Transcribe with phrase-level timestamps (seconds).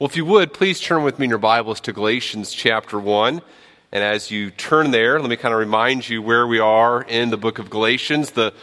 [0.00, 3.42] Well, if you would, please turn with me in your Bibles to Galatians chapter 1.
[3.90, 7.30] And as you turn there, let me kind of remind you where we are in
[7.30, 8.30] the book of Galatians.
[8.30, 8.54] The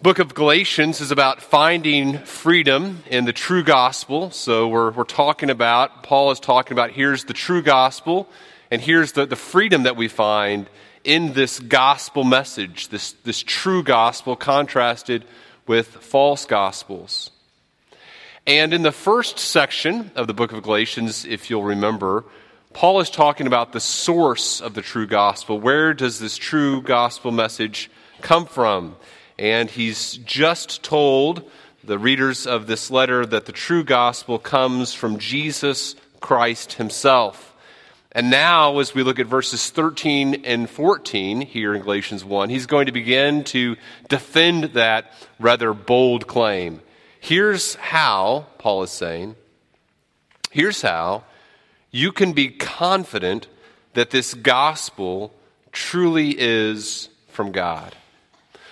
[0.00, 4.30] book of Galatians is about finding freedom in the true gospel.
[4.30, 8.28] So we're, we're talking about, Paul is talking about here's the true gospel,
[8.70, 10.70] and here's the, the freedom that we find
[11.02, 15.24] in this gospel message, this, this true gospel contrasted
[15.66, 17.32] with false gospels.
[18.46, 22.24] And in the first section of the book of Galatians, if you'll remember,
[22.72, 25.58] Paul is talking about the source of the true gospel.
[25.58, 27.90] Where does this true gospel message
[28.20, 28.94] come from?
[29.36, 31.50] And he's just told
[31.82, 37.52] the readers of this letter that the true gospel comes from Jesus Christ himself.
[38.12, 42.66] And now, as we look at verses 13 and 14 here in Galatians 1, he's
[42.66, 43.74] going to begin to
[44.08, 46.80] defend that rather bold claim.
[47.26, 49.34] Here's how, Paul is saying,
[50.52, 51.24] here's how
[51.90, 53.48] you can be confident
[53.94, 55.34] that this gospel
[55.72, 57.96] truly is from God.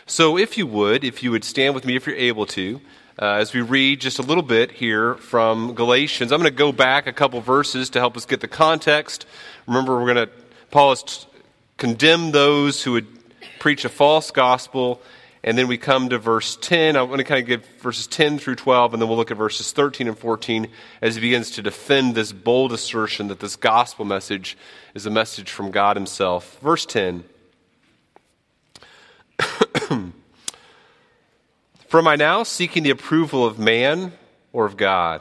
[0.06, 2.81] So, if you would, if you would stand with me, if you're able to,
[3.20, 6.70] uh, as we read just a little bit here from Galatians, I'm going to go
[6.70, 9.27] back a couple verses to help us get the context.
[9.67, 10.33] Remember, we're going to,
[10.70, 11.27] Paul has
[11.77, 13.09] condemned those who would
[13.59, 15.03] preach a false gospel
[15.47, 16.97] and then we come to verse 10.
[16.97, 19.37] I want to kind of give verses 10 through 12, and then we'll look at
[19.37, 20.69] verses 13 and 14
[21.03, 24.56] as he begins to defend this bold assertion that this gospel message
[24.95, 26.59] is a message from God himself.
[26.61, 27.25] Verse 10.
[31.89, 34.14] For am I now seeking the approval of man
[34.51, 35.20] or of God?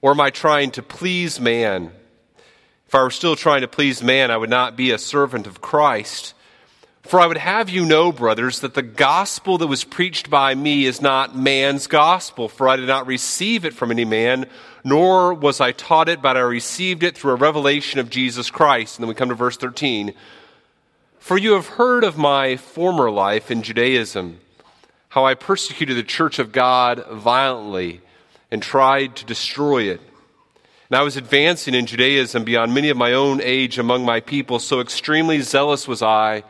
[0.00, 1.92] Or am I trying to please man?
[2.88, 5.60] If I were still trying to please man, I would not be a servant of
[5.60, 6.32] Christ.
[7.10, 10.84] For I would have you know, brothers, that the gospel that was preached by me
[10.84, 14.46] is not man's gospel, for I did not receive it from any man,
[14.84, 18.96] nor was I taught it, but I received it through a revelation of Jesus Christ.
[18.96, 20.14] And then we come to verse 13.
[21.18, 24.38] For you have heard of my former life in Judaism,
[25.08, 28.02] how I persecuted the church of God violently
[28.52, 30.00] and tried to destroy it.
[30.88, 34.60] And I was advancing in Judaism beyond many of my own age among my people,
[34.60, 36.44] so extremely zealous was I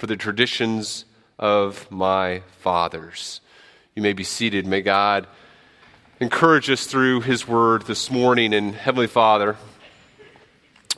[0.00, 1.04] for the traditions
[1.38, 3.42] of my fathers.
[3.94, 4.66] You may be seated.
[4.66, 5.26] May God
[6.20, 8.54] encourage us through His word this morning.
[8.54, 9.56] And Heavenly Father,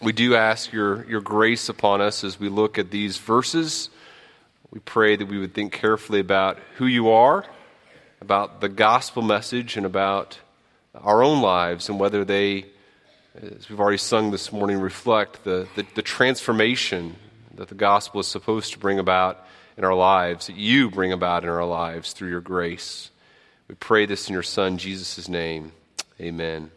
[0.01, 3.91] we do ask your, your grace upon us as we look at these verses.
[4.71, 7.45] We pray that we would think carefully about who you are,
[8.21, 10.39] about the gospel message, and about
[10.95, 12.67] our own lives and whether they,
[13.35, 17.17] as we've already sung this morning, reflect the, the, the transformation
[17.57, 19.47] that the gospel is supposed to bring about
[19.77, 23.11] in our lives, that you bring about in our lives through your grace.
[23.69, 25.73] We pray this in your Son, Jesus' name.
[26.21, 26.71] Amen.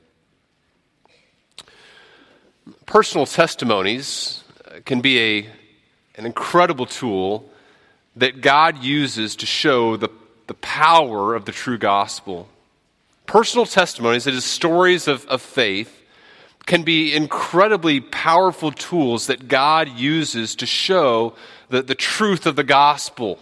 [2.86, 5.50] Personal testimonies uh, can be a,
[6.16, 7.50] an incredible tool
[8.16, 10.10] that God uses to show the,
[10.48, 12.48] the power of the true gospel.
[13.26, 16.02] Personal testimonies, that is, stories of, of faith,
[16.66, 21.36] can be incredibly powerful tools that God uses to show
[21.70, 23.40] the, the truth of the gospel.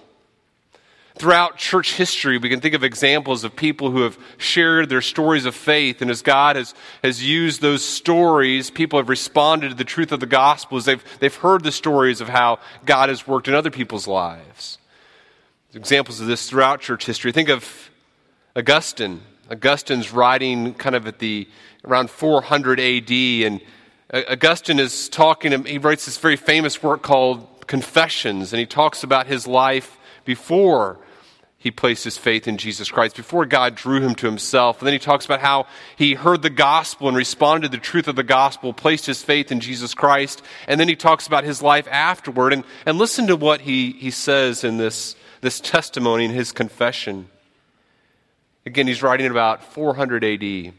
[1.15, 5.45] Throughout church history, we can think of examples of people who have shared their stories
[5.45, 6.73] of faith, and as God has,
[7.03, 11.03] has used those stories, people have responded to the truth of the gospel as they've,
[11.19, 14.79] they've heard the stories of how God has worked in other people's lives.
[15.75, 17.31] Examples of this throughout church history.
[17.31, 17.89] Think of
[18.55, 19.21] Augustine.
[19.49, 21.47] Augustine's writing kind of at the
[21.85, 23.61] around 400 AD, and
[24.13, 29.27] Augustine is talking, he writes this very famous work called Confessions, and he talks about
[29.27, 30.99] his life before
[31.63, 34.79] he placed his faith in Jesus Christ, before God drew him to himself.
[34.79, 35.65] And then he talks about how
[35.95, 39.49] he heard the gospel and responded to the truth of the gospel, placed his faith
[39.49, 40.41] in Jesus Christ.
[40.67, 42.51] And then he talks about his life afterward.
[42.51, 47.29] And, and listen to what he, he says in this, this testimony in his confession.
[48.65, 50.41] Again, he's writing about 400 AD.
[50.41, 50.73] He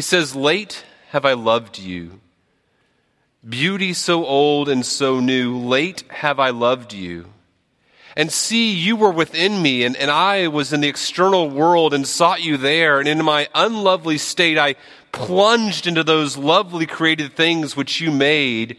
[0.00, 2.20] says, Late have I loved you.
[3.48, 7.26] Beauty so old and so new, late have I loved you.
[8.16, 12.06] And see, you were within me, and, and I was in the external world and
[12.06, 12.98] sought you there.
[12.98, 14.74] And in my unlovely state, I
[15.12, 18.76] plunged into those lovely created things which you made.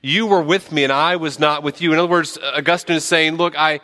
[0.00, 1.92] You were with me, and I was not with you.
[1.92, 3.80] In other words, Augustine is saying, Look, I,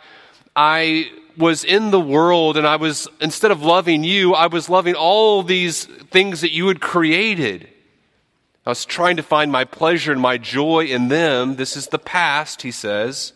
[0.55, 4.93] I was in the world and I was, instead of loving you, I was loving
[4.93, 7.67] all these things that you had created.
[8.65, 11.55] I was trying to find my pleasure and my joy in them.
[11.55, 13.31] This is the past, he says.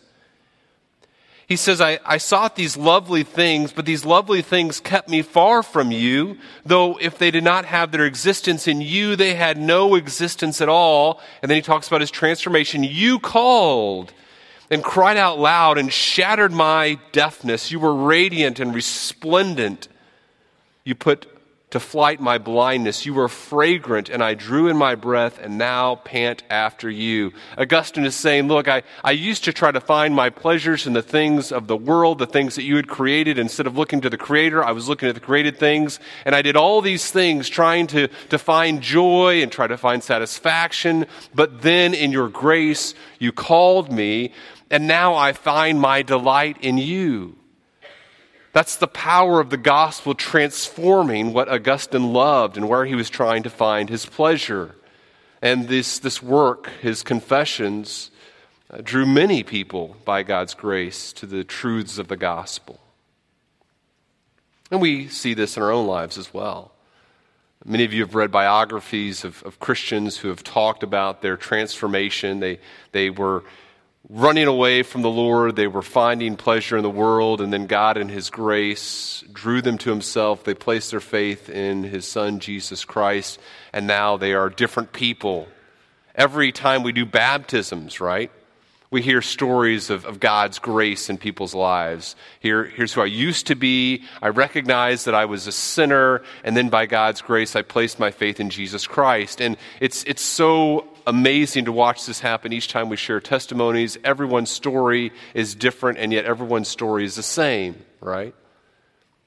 [1.46, 5.62] He says, I, I sought these lovely things, but these lovely things kept me far
[5.62, 9.94] from you, though if they did not have their existence in you, they had no
[9.94, 11.20] existence at all.
[11.42, 12.84] And then he talks about his transformation.
[12.84, 14.12] You called
[14.70, 17.70] and cried out loud and shattered my deafness.
[17.70, 19.88] You were radiant and resplendent.
[20.84, 21.26] You put
[21.74, 23.04] to flight my blindness.
[23.04, 27.32] You were fragrant, and I drew in my breath, and now pant after you.
[27.58, 31.02] Augustine is saying, Look, I, I used to try to find my pleasures in the
[31.02, 33.40] things of the world, the things that you had created.
[33.40, 35.98] Instead of looking to the Creator, I was looking at the created things.
[36.24, 40.00] And I did all these things trying to, to find joy and try to find
[40.00, 41.06] satisfaction.
[41.34, 44.32] But then in your grace, you called me,
[44.74, 47.36] and now I find my delight in you.
[48.52, 53.44] That's the power of the gospel transforming what Augustine loved and where he was trying
[53.44, 54.74] to find his pleasure.
[55.40, 58.10] And this, this work, his confessions,
[58.68, 62.80] uh, drew many people by God's grace to the truths of the gospel.
[64.72, 66.72] And we see this in our own lives as well.
[67.64, 72.40] Many of you have read biographies of, of Christians who have talked about their transformation.
[72.40, 72.58] They,
[72.90, 73.44] they were
[74.08, 75.56] running away from the Lord.
[75.56, 79.78] They were finding pleasure in the world, and then God, in His grace, drew them
[79.78, 80.44] to Himself.
[80.44, 83.40] They placed their faith in His Son, Jesus Christ,
[83.72, 85.48] and now they are different people.
[86.14, 88.30] Every time we do baptisms, right?
[88.90, 92.14] We hear stories of, of God's grace in people's lives.
[92.38, 94.04] Here, here's who I used to be.
[94.22, 98.12] I recognized that I was a sinner, and then by God's grace, I placed my
[98.12, 99.40] faith in Jesus Christ.
[99.40, 103.98] And it's, it's so amazing to watch this happen each time we share testimonies.
[104.04, 108.34] Everyone's story is different, and yet everyone's story is the same, right?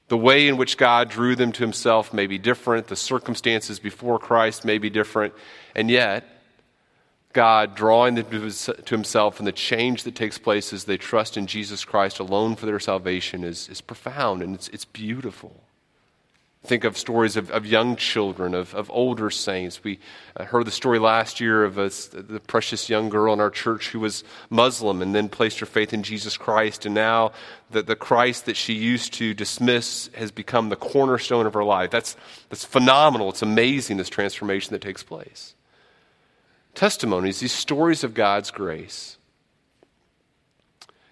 [0.08, 4.18] The way in which God drew them to himself may be different, the circumstances before
[4.18, 5.34] Christ may be different,
[5.74, 6.24] and yet
[7.32, 11.46] God drawing them to himself and the change that takes place as they trust in
[11.46, 15.62] Jesus Christ alone for their salvation is, is profound and it's, it's beautiful.
[16.64, 19.84] Think of stories of, of young children, of, of older saints.
[19.84, 20.00] We
[20.36, 23.90] uh, heard the story last year of a, the precious young girl in our church
[23.90, 26.84] who was Muslim and then placed her faith in Jesus Christ.
[26.84, 27.30] And now
[27.70, 31.90] the, the Christ that she used to dismiss has become the cornerstone of her life.
[31.90, 32.16] That's,
[32.48, 33.30] that's phenomenal.
[33.30, 35.54] It's amazing, this transformation that takes place.
[36.74, 39.16] Testimonies, these stories of God's grace,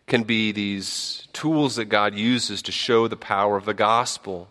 [0.09, 4.49] can be these tools that God uses to show the power of the gospel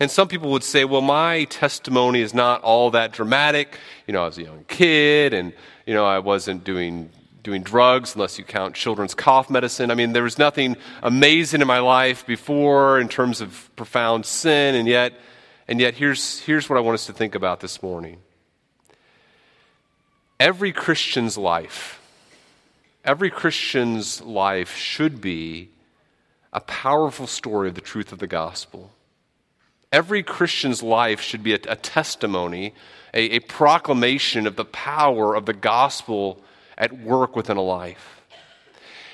[0.00, 3.76] and some people would say, well, my testimony is not all that dramatic.
[4.06, 5.52] You know, I was a young kid and,
[5.86, 7.10] you know, I wasn't doing,
[7.42, 9.90] doing drugs unless you count children's cough medicine.
[9.90, 14.76] I mean, there was nothing amazing in my life before in terms of profound sin.
[14.76, 15.14] And yet,
[15.66, 18.18] and yet here's, here's what I want us to think about this morning.
[20.38, 22.00] Every Christian's life,
[23.04, 25.70] every Christian's life should be
[26.52, 28.92] a powerful story of the truth of the gospel.
[29.90, 32.74] Every Christian's life should be a, a testimony,
[33.14, 36.42] a, a proclamation of the power of the gospel
[36.76, 38.20] at work within a life.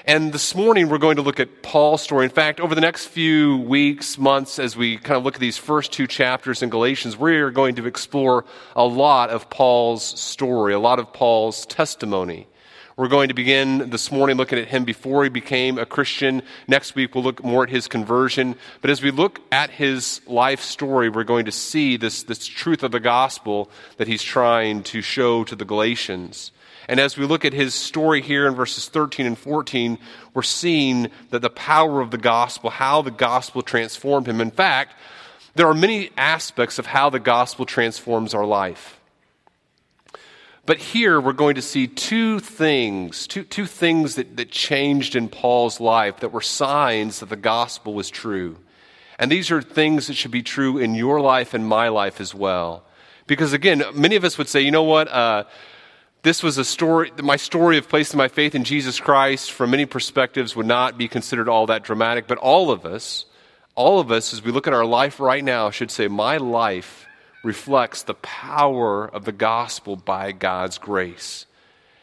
[0.05, 2.25] And this morning, we're going to look at Paul's story.
[2.25, 5.57] In fact, over the next few weeks, months, as we kind of look at these
[5.57, 8.45] first two chapters in Galatians, we are going to explore
[8.75, 12.49] a lot of Paul's story, a lot of Paul's testimony.
[12.97, 16.43] We're going to begin this morning looking at him before he became a Christian.
[16.69, 18.55] Next week, we'll look more at his conversion.
[18.83, 22.85] But as we look at his life story, we're going to see this, this truth
[22.85, 26.53] of the gospel that he's trying to show to the Galatians.
[26.89, 29.99] And as we look at his story here in verses 13 and 14,
[30.33, 34.41] we're seeing that the power of the gospel, how the gospel transformed him.
[34.41, 34.95] In fact,
[35.57, 38.94] there are many aspects of how the gospel transforms our life.
[40.67, 45.29] But here we're going to see two things, two, two things that, that changed in
[45.29, 48.57] Paul's life that were signs that the gospel was true.
[49.19, 52.35] And these are things that should be true in your life and my life as
[52.35, 52.85] well.
[53.27, 55.09] Because again, many of us would say, you know what?
[55.09, 55.45] Uh,
[56.23, 59.85] this was a story, my story of placing my faith in Jesus Christ from many
[59.85, 62.27] perspectives would not be considered all that dramatic.
[62.27, 63.27] But all of us,
[63.75, 67.07] all of us, as we look at our life right now, should say, my life
[67.45, 71.47] reflects the power of the gospel by God's grace.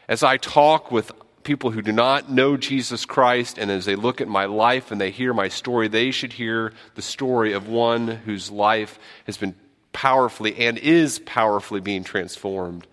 [0.08, 1.12] As I talk with
[1.44, 5.02] people who do not know Jesus Christ, and as they look at my life and
[5.02, 9.56] they hear my story, they should hear the story of one whose life has been
[9.94, 12.86] powerfully and is powerfully being transformed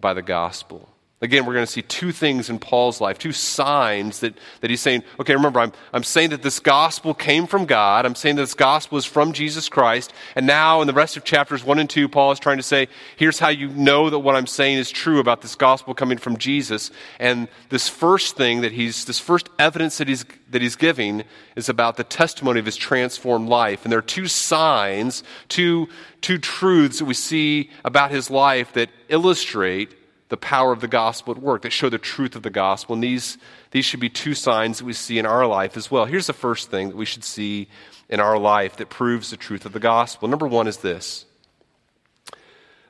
[0.00, 0.88] by the gospel.
[1.22, 4.82] Again, we're going to see two things in Paul's life, two signs that, that he's
[4.82, 8.04] saying, okay, remember, I'm, I'm saying that this gospel came from God.
[8.04, 10.12] I'm saying that this gospel is from Jesus Christ.
[10.34, 12.88] And now, in the rest of chapters 1 and 2, Paul is trying to say,
[13.16, 16.36] here's how you know that what I'm saying is true about this gospel coming from
[16.36, 16.90] Jesus.
[17.18, 21.24] And this first thing that he's, this first evidence that he's, that he's giving
[21.56, 23.84] is about the testimony of his transformed life.
[23.84, 25.88] And there are two signs, two,
[26.20, 29.94] two truths that we see about his life that illustrate
[30.28, 32.94] the power of the gospel at work, that show the truth of the gospel.
[32.94, 33.38] And these,
[33.70, 36.04] these should be two signs that we see in our life as well.
[36.04, 37.68] Here's the first thing that we should see
[38.08, 40.28] in our life that proves the truth of the gospel.
[40.28, 41.26] Number one is this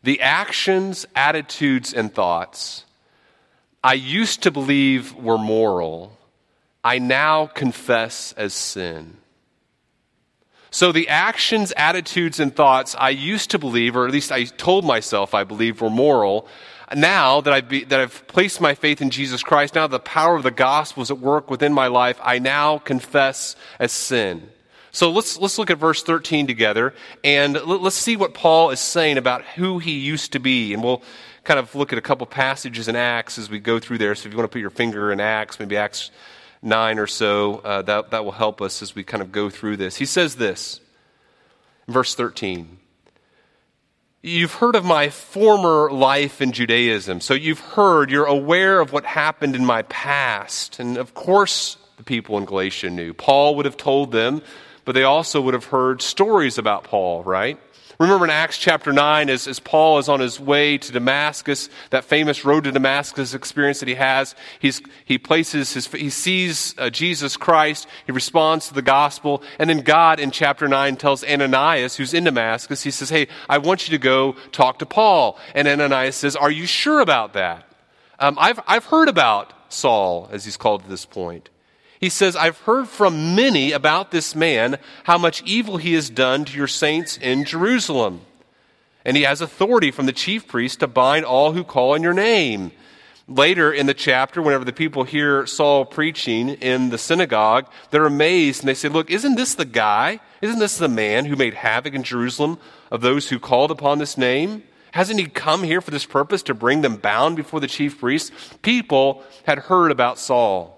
[0.02, 2.84] the actions, attitudes, and thoughts
[3.82, 6.16] I used to believe were moral,
[6.82, 9.18] I now confess as sin.
[10.70, 14.84] So the actions, attitudes, and thoughts I used to believe, or at least I told
[14.84, 16.48] myself I believed were moral,
[16.94, 20.36] now that I've, be, that I've placed my faith in Jesus Christ, now the power
[20.36, 24.50] of the gospel is at work within my life, I now confess as sin.
[24.92, 29.18] So let's, let's look at verse 13 together and let's see what Paul is saying
[29.18, 30.72] about who he used to be.
[30.72, 31.02] And we'll
[31.44, 34.14] kind of look at a couple passages in Acts as we go through there.
[34.14, 36.10] So if you want to put your finger in Acts, maybe Acts
[36.62, 39.76] 9 or so, uh, that, that will help us as we kind of go through
[39.76, 39.96] this.
[39.96, 40.80] He says this,
[41.86, 42.78] verse 13.
[44.22, 47.20] You've heard of my former life in Judaism.
[47.20, 50.80] So you've heard, you're aware of what happened in my past.
[50.80, 53.14] And of course, the people in Galatia knew.
[53.14, 54.42] Paul would have told them,
[54.84, 57.58] but they also would have heard stories about Paul, right?
[57.98, 62.04] Remember in Acts chapter 9, as, as Paul is on his way to Damascus, that
[62.04, 66.90] famous road to Damascus experience that he has, he's, he places his, he sees uh,
[66.90, 71.96] Jesus Christ, he responds to the gospel, and then God in chapter 9 tells Ananias,
[71.96, 75.38] who's in Damascus, he says, Hey, I want you to go talk to Paul.
[75.54, 77.66] And Ananias says, Are you sure about that?
[78.18, 81.48] Um, I've, I've heard about Saul, as he's called at this point.
[82.00, 86.44] He says, I've heard from many about this man, how much evil he has done
[86.44, 88.20] to your saints in Jerusalem.
[89.04, 92.12] And he has authority from the chief priest to bind all who call on your
[92.12, 92.72] name.
[93.28, 98.60] Later in the chapter, whenever the people hear Saul preaching in the synagogue, they're amazed
[98.60, 100.20] and they say, Look, isn't this the guy?
[100.42, 102.58] Isn't this the man who made havoc in Jerusalem
[102.90, 104.62] of those who called upon this name?
[104.92, 108.30] Hasn't he come here for this purpose to bring them bound before the chief priests?
[108.62, 110.75] People had heard about Saul.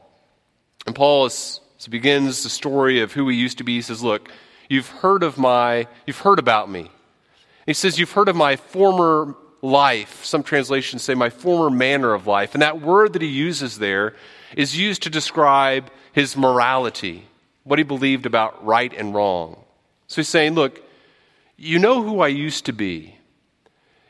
[0.88, 4.02] And Paul, as he begins the story of who he used to be, he says,
[4.02, 4.30] Look,
[4.71, 6.90] you've heard of my, you've heard about me.
[7.66, 10.25] He says, You've heard of my former life.
[10.25, 12.54] Some translations say my former manner of life.
[12.54, 14.16] And that word that he uses there
[14.57, 17.26] is used to describe his morality,
[17.64, 19.62] what he believed about right and wrong.
[20.07, 20.83] So he's saying, Look,
[21.59, 23.14] you know who I used to be.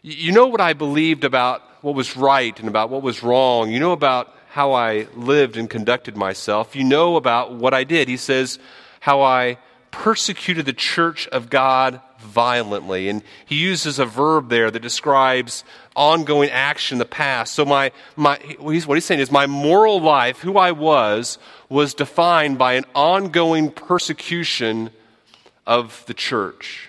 [0.02, 3.73] You know what I believed about what was right and about what was wrong.
[3.73, 6.75] You know about how I lived and conducted myself.
[6.75, 8.09] You know about what I did.
[8.09, 8.59] He says,
[9.00, 9.59] how I
[9.90, 13.09] persecuted the church of God violently.
[13.09, 15.64] And he uses a verb there that describes
[15.95, 17.55] ongoing action in the past.
[17.55, 21.38] So, my, my, what he's saying is, my moral life, who I was,
[21.69, 24.90] was defined by an ongoing persecution
[25.67, 26.88] of the church.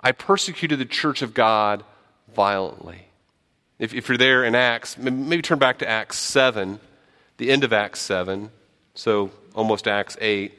[0.00, 1.84] I persecuted the church of God
[2.34, 3.05] violently.
[3.78, 6.80] If, if you're there in Acts, maybe turn back to Acts 7,
[7.36, 8.50] the end of Acts 7,
[8.94, 10.52] so almost Acts 8.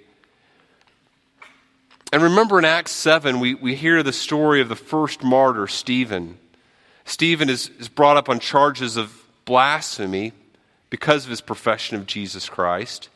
[2.14, 6.38] And remember in Acts 7, we, we hear the story of the first martyr, Stephen.
[7.06, 10.32] Stephen is, is brought up on charges of blasphemy
[10.90, 13.10] because of his profession of Jesus Christ.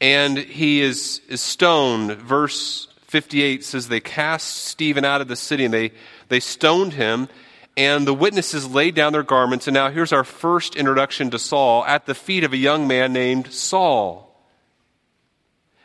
[0.00, 2.12] And he is, is stoned.
[2.12, 5.92] Verse 58 says they cast Stephen out of the city and they,
[6.28, 7.28] they stoned him
[7.76, 9.66] and the witnesses laid down their garments.
[9.66, 13.12] And now here's our first introduction to Saul at the feet of a young man
[13.12, 14.30] named Saul.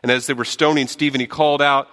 [0.04, 1.90] And as they were stoning Stephen, he called out,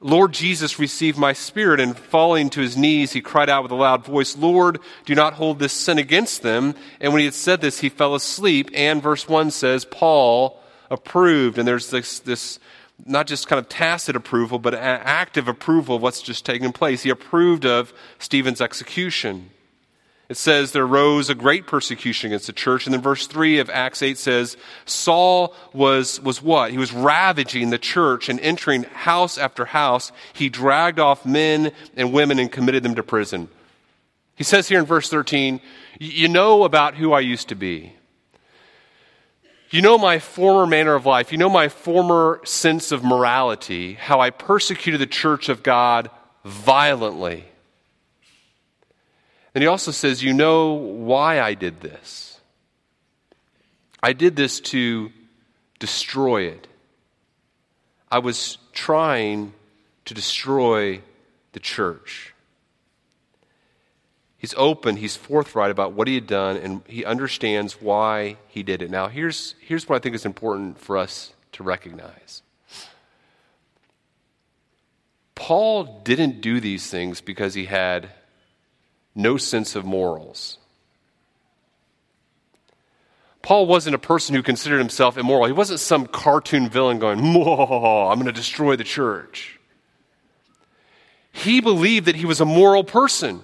[0.00, 1.80] Lord Jesus, receive my spirit.
[1.80, 5.34] And falling to his knees, he cried out with a loud voice, Lord, do not
[5.34, 6.74] hold this sin against them.
[7.00, 8.70] And when he had said this, he fell asleep.
[8.74, 11.58] And verse 1 says, Paul approved.
[11.58, 12.58] And there's this, this
[13.04, 17.02] not just kind of tacit approval, but active approval of what's just taken place.
[17.02, 19.50] He approved of Stephen's execution.
[20.28, 22.86] It says there rose a great persecution against the church.
[22.86, 26.72] And then verse 3 of Acts 8 says, Saul was, was what?
[26.72, 30.10] He was ravaging the church and entering house after house.
[30.32, 33.48] He dragged off men and women and committed them to prison.
[34.34, 35.60] He says here in verse 13,
[36.00, 37.92] You know about who I used to be.
[39.76, 41.32] You know my former manner of life.
[41.32, 46.08] You know my former sense of morality, how I persecuted the church of God
[46.46, 47.44] violently.
[49.54, 52.40] And he also says, You know why I did this.
[54.02, 55.12] I did this to
[55.78, 56.66] destroy it.
[58.10, 59.52] I was trying
[60.06, 61.02] to destroy
[61.52, 62.32] the church.
[64.46, 68.80] He's open, he's forthright about what he had done, and he understands why he did
[68.80, 68.92] it.
[68.92, 72.42] Now, here's, here's what I think is important for us to recognize
[75.34, 78.10] Paul didn't do these things because he had
[79.16, 80.58] no sense of morals.
[83.42, 85.46] Paul wasn't a person who considered himself immoral.
[85.46, 89.58] He wasn't some cartoon villain going, I'm going to destroy the church.
[91.32, 93.42] He believed that he was a moral person.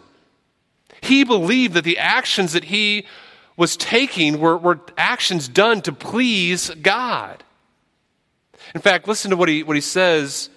[1.03, 3.07] He believed that the actions that he
[3.57, 7.45] was taking were, were actions done to please God.
[8.75, 10.49] In fact, listen to what he, what he says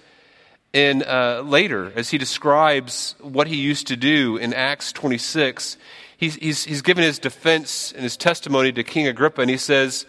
[0.72, 5.76] in, uh, later as he describes what he used to do in Acts 26
[6.16, 10.06] he's, he's, he's given his defense and his testimony to King Agrippa, and he says,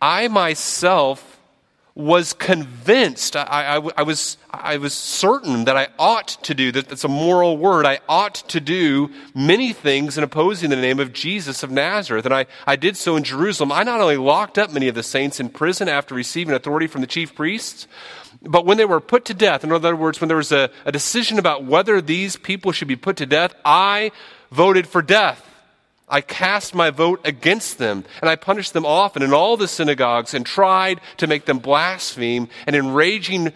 [0.00, 1.35] I myself
[1.96, 6.90] was convinced, I, I, I, was, I was certain that I ought to do, that
[6.90, 11.14] that's a moral word, I ought to do many things in opposing the name of
[11.14, 12.26] Jesus of Nazareth.
[12.26, 13.72] And I, I did so in Jerusalem.
[13.72, 17.00] I not only locked up many of the saints in prison after receiving authority from
[17.00, 17.88] the chief priests,
[18.42, 20.92] but when they were put to death, in other words, when there was a, a
[20.92, 24.12] decision about whether these people should be put to death, I
[24.50, 25.45] voted for death.
[26.08, 30.34] I cast my vote against them, and I punished them often in all the synagogues
[30.34, 32.48] and tried to make them blaspheme.
[32.66, 33.52] And in raging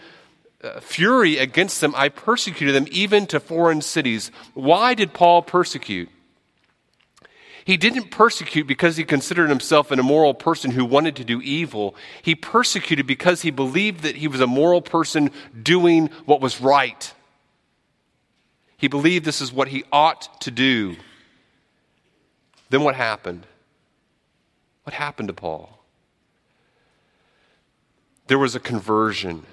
[0.61, 4.31] uh, fury against them, I persecuted them even to foreign cities.
[4.53, 6.09] Why did Paul persecute?
[7.63, 11.95] He didn't persecute because he considered himself an immoral person who wanted to do evil.
[12.21, 15.31] He persecuted because he believed that he was a moral person
[15.61, 17.13] doing what was right.
[18.77, 20.97] He believed this is what he ought to do.
[22.71, 23.45] Then what happened?
[24.83, 25.77] What happened to Paul?
[28.27, 29.45] There was a conversion.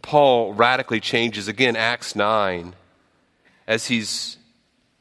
[0.00, 1.48] Paul radically changes.
[1.48, 2.74] Again, Acts 9,
[3.66, 4.36] as he's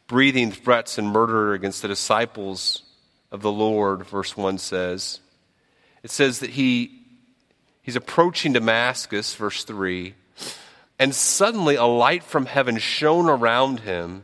[0.07, 2.81] breathing threats and murder against the disciples
[3.31, 5.19] of the Lord, verse 1 says.
[6.01, 6.99] It says that he,
[7.83, 10.15] he's approaching Damascus, verse 3
[10.99, 14.23] and suddenly a light from heaven shone around him.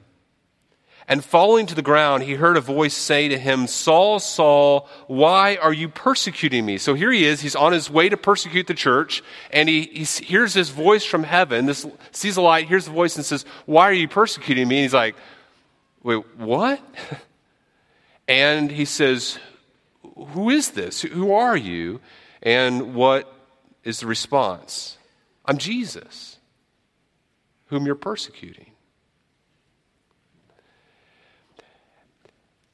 [1.08, 5.58] And falling to the ground, he heard a voice say to him, Saul, Saul, why
[5.58, 6.78] are you persecuting me?
[6.78, 7.42] So here he is.
[7.42, 11.24] He's on his way to persecute the church, and he, he hears this voice from
[11.24, 14.78] heaven, this, sees a light, hears the voice, and says, Why are you persecuting me?
[14.78, 15.16] And he's like,
[16.04, 16.82] Wait, what?
[18.26, 19.38] And he says,
[20.16, 21.02] Who is this?
[21.02, 22.00] Who are you?
[22.42, 23.30] And what
[23.84, 24.98] is the response?
[25.46, 26.38] I'm Jesus
[27.74, 28.73] whom you're persecuting.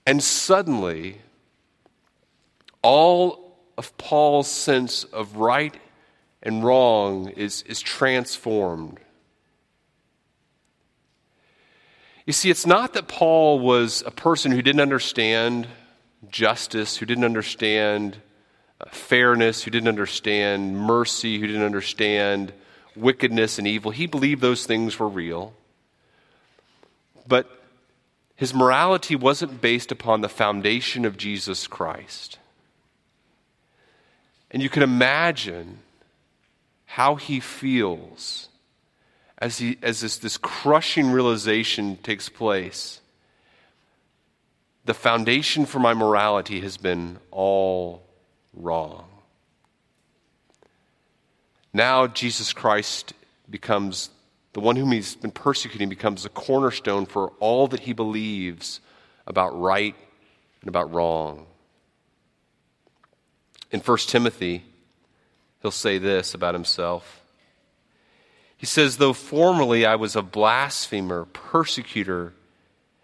[0.10, 1.22] And suddenly,
[2.82, 5.78] all of Paul's sense of right
[6.42, 8.98] and wrong is, is transformed.
[12.26, 15.68] You see, it's not that Paul was a person who didn't understand
[16.32, 18.18] justice, who didn't understand
[18.82, 22.52] uh, fairness, who didn't understand mercy, who didn't understand
[22.96, 23.92] wickedness and evil.
[23.92, 25.54] He believed those things were real.
[27.28, 27.59] But
[28.40, 32.40] his morality wasn't based upon the foundation of Jesus Christ.
[34.50, 35.80] And you can imagine
[36.86, 38.48] how he feels
[39.40, 43.02] as, he, as this, this crushing realization takes place.
[44.86, 48.04] The foundation for my morality has been all
[48.54, 49.04] wrong.
[51.74, 53.12] Now Jesus Christ
[53.50, 54.12] becomes
[54.54, 58.82] the one whom he's been persecuting becomes the cornerstone for all that he believes
[59.28, 59.96] about right
[60.62, 61.46] and about wrong.
[63.72, 64.64] In 1 Timothy,
[65.62, 67.22] he'll say this about himself.
[68.58, 72.34] He says, Though formerly I was a blasphemer, persecutor,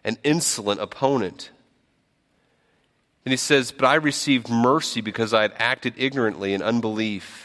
[0.03, 1.51] an insolent opponent.
[3.23, 7.44] And he says, But I received mercy because I had acted ignorantly in unbelief.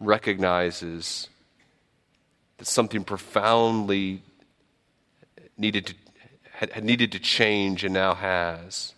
[0.00, 1.28] recognizes
[2.58, 4.22] that something profoundly
[5.58, 5.94] needed to
[6.56, 8.94] had, needed to change and now has.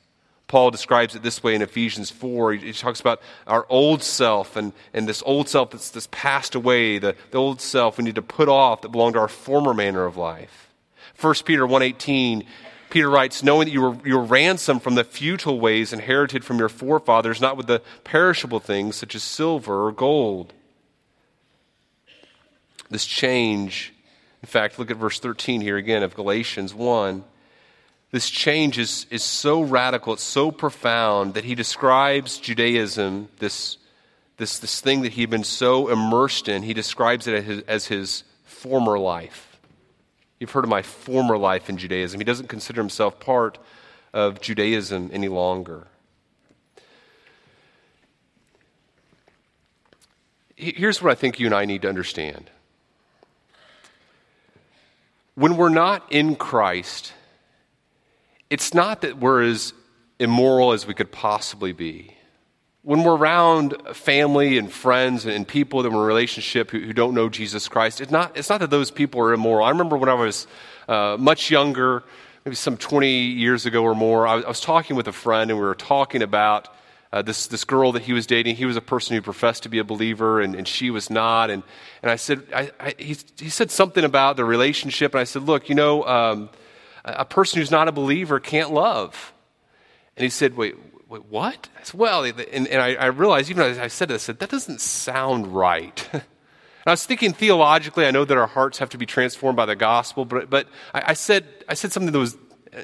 [0.46, 2.54] Paul describes it this way in Ephesians 4.
[2.54, 6.54] He, he, talks about our old self and, and this old self that's, that's passed
[6.54, 9.74] away, the, the old self we need to put off that belonged to our former
[9.74, 10.72] manner of life.
[11.20, 12.46] 1 Peter 1.18,
[12.90, 16.58] Peter writes, knowing that you were, you were ransomed from the futile ways inherited from
[16.58, 20.54] your forefathers, not with the perishable things such as silver or gold.
[22.90, 23.92] This change,
[24.42, 27.24] in fact, look at verse 13 here again of Galatians 1.
[28.10, 33.76] This change is, is so radical, it's so profound that he describes Judaism, this,
[34.38, 37.86] this, this thing that he'd been so immersed in, he describes it as his, as
[37.86, 39.58] his former life.
[40.40, 42.18] You've heard of my former life in Judaism.
[42.18, 43.58] He doesn't consider himself part
[44.14, 45.86] of Judaism any longer.
[50.56, 52.50] Here's what I think you and I need to understand.
[55.38, 57.12] When we're not in Christ,
[58.50, 59.72] it's not that we're as
[60.18, 62.16] immoral as we could possibly be.
[62.82, 66.92] When we're around family and friends and people that we're in a relationship who, who
[66.92, 69.64] don't know Jesus Christ, it's not, it's not that those people are immoral.
[69.64, 70.48] I remember when I was
[70.88, 72.02] uh, much younger,
[72.44, 75.52] maybe some 20 years ago or more, I was, I was talking with a friend
[75.52, 76.66] and we were talking about
[77.12, 78.56] uh, this, this girl that he was dating.
[78.56, 81.50] He was a person who professed to be a believer and, and she was not.
[81.50, 81.62] And,
[82.02, 85.14] and I said, I, I, he, he said something about the relationship.
[85.14, 86.50] And I said, look, you know, um,
[87.04, 89.32] a person who's not a believer can't love.
[90.16, 90.74] And he said, Wait,
[91.08, 91.68] wait what?
[91.78, 94.38] I said, well, and, and I, I, realized, even as I said this, I said,
[94.40, 96.08] that doesn't sound right.
[96.12, 96.22] and
[96.86, 99.76] I was thinking theologically, I know that our hearts have to be transformed by the
[99.76, 102.36] gospel, but, but I, I, said, I said something that was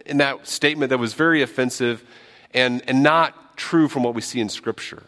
[0.07, 2.05] in that statement that was very offensive
[2.53, 5.03] and, and not true from what we see in Scripture.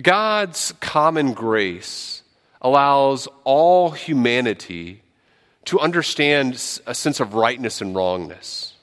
[0.00, 2.22] God's common grace
[2.60, 5.02] allows all humanity
[5.66, 6.54] to understand
[6.86, 8.74] a sense of rightness and wrongness.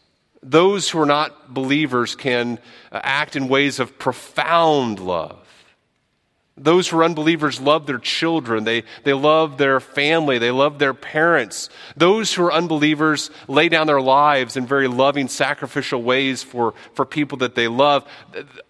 [0.41, 2.59] Those who are not believers can
[2.91, 5.45] uh, act in ways of profound love.
[6.59, 8.65] Those who are unbelievers love their children.
[8.65, 10.37] They, they love their family.
[10.37, 11.69] They love their parents.
[11.95, 17.05] Those who are unbelievers lay down their lives in very loving, sacrificial ways for, for
[17.05, 18.05] people that they love.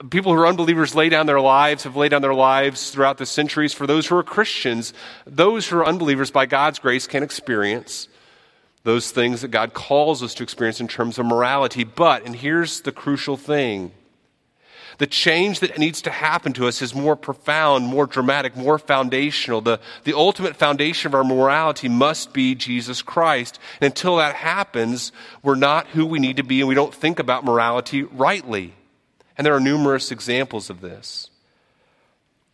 [0.09, 3.25] People who are unbelievers lay down their lives, have laid down their lives throughout the
[3.25, 3.73] centuries.
[3.73, 4.93] For those who are Christians,
[5.25, 8.07] those who are unbelievers, by God's grace, can experience
[8.83, 11.83] those things that God calls us to experience in terms of morality.
[11.83, 13.91] But, and here's the crucial thing
[14.99, 19.61] the change that needs to happen to us is more profound, more dramatic, more foundational.
[19.61, 23.59] The, the ultimate foundation of our morality must be Jesus Christ.
[23.79, 27.17] And until that happens, we're not who we need to be and we don't think
[27.17, 28.73] about morality rightly.
[29.37, 31.29] And there are numerous examples of this.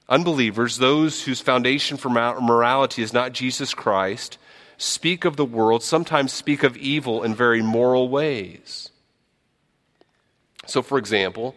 [0.07, 4.37] Unbelievers, those whose foundation for morality is not Jesus Christ,
[4.77, 8.91] speak of the world, sometimes speak of evil in very moral ways.
[10.67, 11.55] So, for example,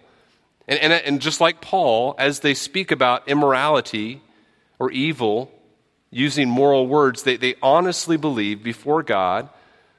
[0.68, 4.20] and, and, and just like Paul, as they speak about immorality
[4.78, 5.50] or evil
[6.10, 9.48] using moral words, they, they honestly believe before God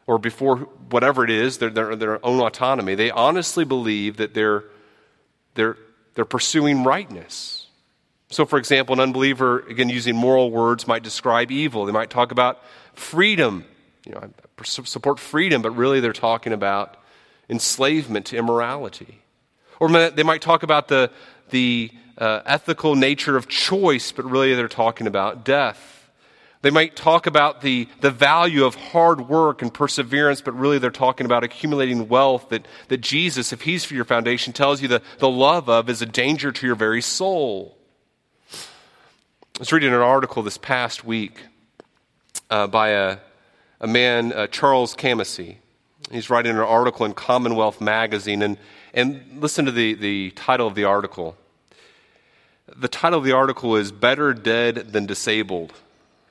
[0.06, 0.58] or before
[0.90, 4.64] whatever it is, their, their, their own autonomy, they honestly believe that they're,
[5.56, 5.78] they're,
[6.14, 7.68] they're pursuing rightness.
[8.30, 11.86] So, for example, an unbeliever, again, using moral words, might describe evil.
[11.86, 13.66] They might talk about freedom.
[14.06, 16.96] You know, I support freedom, but really they're talking about
[17.50, 19.20] enslavement to immorality.
[19.80, 21.12] Or they might talk about the,
[21.50, 26.00] the uh, ethical nature of choice, but really they're talking about death.
[26.62, 30.92] They might talk about the, the value of hard work and perseverance, but really they're
[30.92, 35.02] talking about accumulating wealth that, that Jesus, if He's for your foundation, tells you the,
[35.20, 37.78] the love of is a danger to your very soul.
[38.52, 41.46] I was reading an article this past week
[42.50, 43.18] uh, by a,
[43.80, 45.58] a man, uh, Charles Camosy.
[46.12, 48.58] He's writing an article in Commonwealth Magazine, and
[48.94, 51.38] and listen to the, the title of the article.
[52.76, 55.74] The title of the article is Better Dead Than Disabled.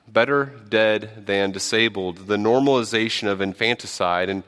[0.07, 4.29] Better Dead Than Disabled, the normalization of infanticide.
[4.29, 4.43] And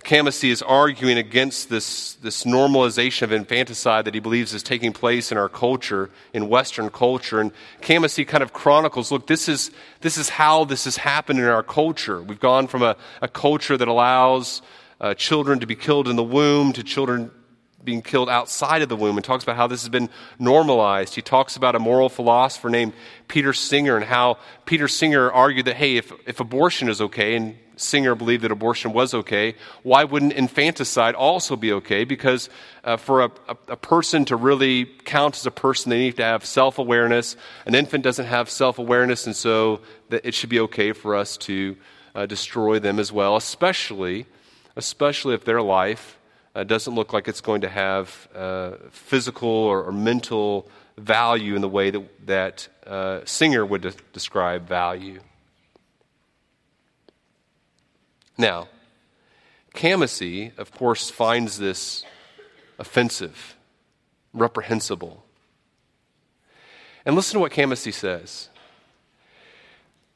[0.00, 5.30] Camosy is arguing against this, this normalization of infanticide that he believes is taking place
[5.30, 7.40] in our culture, in Western culture.
[7.40, 7.52] And
[7.82, 11.62] Camosy kind of chronicles look, this is, this is how this has happened in our
[11.62, 12.22] culture.
[12.22, 14.62] We've gone from a, a culture that allows
[14.98, 17.30] uh, children to be killed in the womb to children
[17.84, 21.14] being killed outside of the womb and talks about how this has been normalized.
[21.14, 22.94] He talks about a moral philosopher named
[23.28, 27.58] Peter Singer and how Peter Singer argued that, hey, if, if abortion is okay, and
[27.76, 32.04] Singer believed that abortion was okay, why wouldn't infanticide also be okay?
[32.04, 32.50] Because
[32.84, 36.24] uh, for a, a, a, person to really count as a person, they need to
[36.24, 37.36] have self awareness.
[37.66, 39.80] An infant doesn't have self awareness, and so
[40.10, 41.76] it should be okay for us to
[42.14, 44.26] uh, destroy them as well, especially
[44.76, 46.18] especially if their life
[46.54, 51.62] uh, doesn't look like it's going to have uh, physical or, or, mental value in
[51.62, 55.20] the way that, that uh, Singer would de- describe value.
[58.38, 58.68] Now,
[59.74, 62.04] Camosy, of course, finds this
[62.78, 63.56] offensive,
[64.32, 65.24] reprehensible.
[67.04, 68.48] And listen to what Camosy says.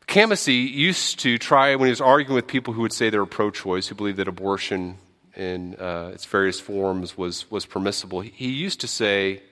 [0.07, 3.27] Camosy used to try, when he was arguing with people who would say they were
[3.27, 4.99] pro choice, who believed that abortion
[5.35, 9.43] in uh, its various forms was, was permissible, he used to say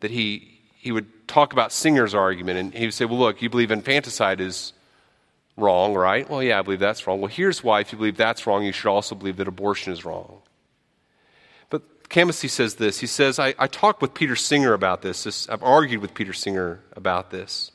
[0.00, 3.48] that he, he would talk about Singer's argument, and he would say, Well, look, you
[3.48, 4.72] believe infanticide is
[5.56, 6.28] wrong, right?
[6.28, 7.20] Well, yeah, I believe that's wrong.
[7.20, 10.04] Well, here's why if you believe that's wrong, you should also believe that abortion is
[10.04, 10.42] wrong.
[11.70, 13.00] But Camosy says this.
[13.00, 15.24] He says, I, I talked with Peter Singer about this.
[15.24, 15.48] this.
[15.48, 17.70] I've argued with Peter Singer about this.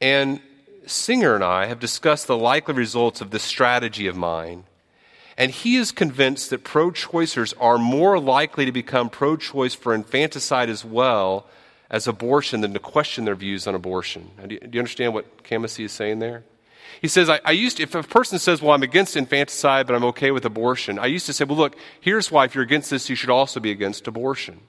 [0.00, 0.40] And
[0.86, 4.64] Singer and I have discussed the likely results of this strategy of mine.
[5.36, 9.94] And he is convinced that pro choicers are more likely to become pro choice for
[9.94, 11.46] infanticide as well
[11.90, 14.30] as abortion than to question their views on abortion.
[14.46, 16.44] Do you, understand what Camosy is saying there?
[17.00, 19.96] He says, I, I, used to, if a person says, well, I'm against infanticide, but
[19.96, 22.90] I'm okay with abortion, I used to say, well, look, here's why if you're against
[22.90, 24.60] this, you should also be against abortion.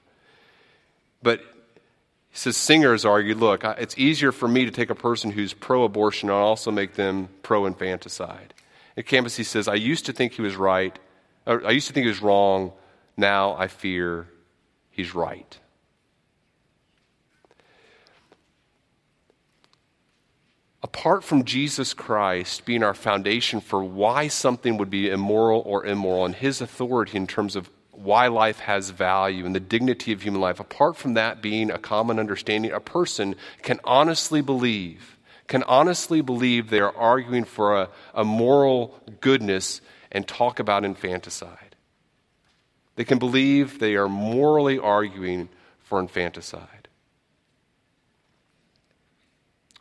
[1.22, 5.52] But he says, Singers argued, look, it's easier for me to take a person who's
[5.52, 8.54] pro abortion and also make them pro infanticide.
[8.96, 10.98] At campus, he says, I used to think he was right,
[11.46, 12.72] I used to think he was wrong.
[13.16, 14.28] Now I fear
[14.90, 15.58] he's right.
[20.82, 26.24] Apart from Jesus Christ being our foundation for why something would be immoral or immoral
[26.24, 30.40] and his authority in terms of why life has value and the dignity of human
[30.40, 35.16] life, apart from that being a common understanding, a person can honestly believe,
[35.46, 41.76] can honestly believe they are arguing for a, a moral goodness and talk about infanticide.
[42.96, 46.81] They can believe they are morally arguing for infanticide.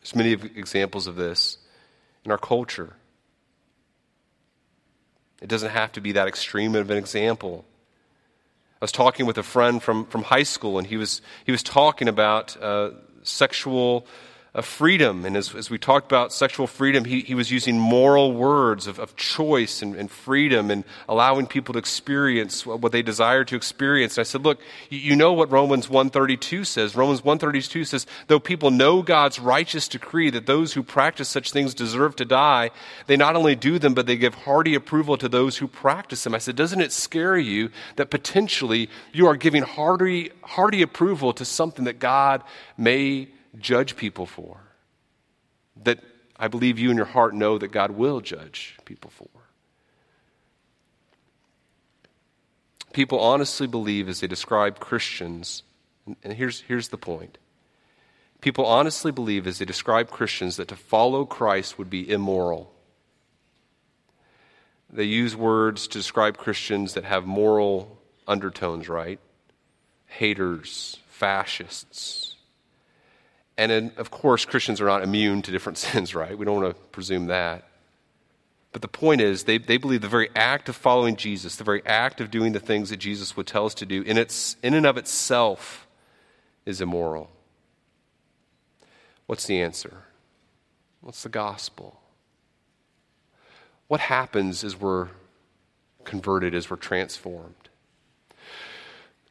[0.01, 1.57] There's many examples of this
[2.25, 2.95] in our culture.
[5.41, 7.65] It doesn't have to be that extreme of an example.
[8.81, 11.63] I was talking with a friend from, from high school, and he was, he was
[11.63, 12.91] talking about uh,
[13.23, 14.05] sexual
[14.53, 15.23] of freedom.
[15.23, 18.99] And as, as we talked about sexual freedom, he, he was using moral words of,
[18.99, 24.17] of choice and, and freedom and allowing people to experience what they desire to experience.
[24.17, 24.59] And I said, look,
[24.89, 26.97] you, you know what Romans 132 says.
[26.97, 31.73] Romans 132 says, though people know God's righteous decree that those who practice such things
[31.73, 32.71] deserve to die,
[33.07, 36.35] they not only do them, but they give hearty approval to those who practice them.
[36.35, 41.45] I said, doesn't it scare you that potentially you are giving hearty, hearty approval to
[41.45, 42.43] something that God
[42.77, 44.57] may judge people for,
[45.83, 45.99] that
[46.37, 49.27] I believe you in your heart know that God will judge people for.
[52.93, 55.63] People honestly believe as they describe Christians,
[56.23, 57.37] and here's, here's the point.
[58.41, 62.73] People honestly believe as they describe Christians that to follow Christ would be immoral.
[64.89, 69.19] They use words to describe Christians that have moral undertones, right?
[70.07, 72.30] Haters, fascists,
[73.57, 76.37] and in, of course, Christians are not immune to different sins, right?
[76.37, 77.67] We don't want to presume that.
[78.71, 81.85] But the point is, they, they believe the very act of following Jesus, the very
[81.85, 84.73] act of doing the things that Jesus would tell us to do, in, its, in
[84.73, 85.87] and of itself
[86.65, 87.29] is immoral.
[89.25, 90.05] What's the answer?
[91.01, 91.99] What's the gospel?
[93.87, 95.09] What happens as we're
[96.05, 97.69] converted, as we're transformed?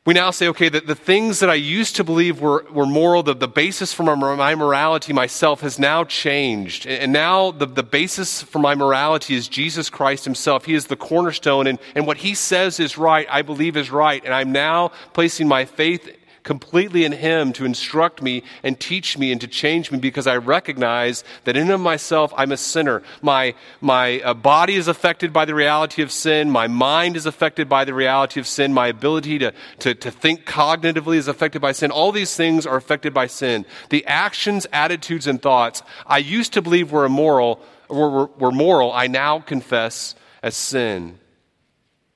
[0.07, 3.23] We now say, okay, that the things that I used to believe were, were moral,
[3.23, 6.87] the, the basis for my, my morality myself has now changed.
[6.87, 10.65] And now the, the basis for my morality is Jesus Christ himself.
[10.65, 14.25] He is the cornerstone, and, and what he says is right, I believe is right.
[14.25, 16.17] And I'm now placing my faith
[16.51, 20.37] completely in Him to instruct me and teach me and to change me because I
[20.37, 23.05] recognize that in of myself I'm a sinner.
[23.23, 26.51] My, my uh, body is affected by the reality of sin.
[26.51, 28.75] My mind is affected by the reality of sin.
[28.75, 31.93] My ability to, to, to think cognitively is affected by sin.
[31.93, 33.65] All these things are affected by sin.
[33.91, 39.07] The actions, attitudes, and thoughts I used to believe were immoral, were, were moral, I
[39.07, 41.21] now confess as sin.